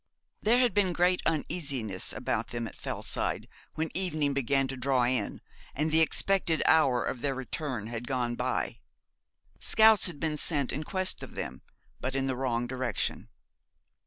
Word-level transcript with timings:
There 0.41 0.57
had 0.57 0.73
been 0.73 0.93
great 0.93 1.21
uneasiness 1.27 2.11
about 2.11 2.47
them 2.47 2.65
at 2.65 2.75
Fellside 2.75 3.47
when 3.75 3.91
evening 3.95 4.33
began 4.33 4.67
to 4.69 4.75
draw 4.75 5.03
in, 5.03 5.41
and 5.75 5.91
the 5.91 6.01
expected 6.01 6.63
hour 6.65 7.05
of 7.05 7.21
their 7.21 7.35
return 7.35 7.85
had 7.85 8.07
gone 8.07 8.33
by. 8.33 8.79
Scouts 9.59 10.07
had 10.07 10.19
been 10.19 10.37
sent 10.37 10.73
in 10.73 10.83
quest 10.85 11.21
of 11.21 11.35
them, 11.35 11.61
but 11.99 12.15
in 12.15 12.25
the 12.25 12.35
wrong 12.35 12.65
direction. 12.65 13.29